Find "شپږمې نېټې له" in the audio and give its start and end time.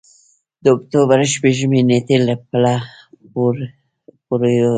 1.33-2.35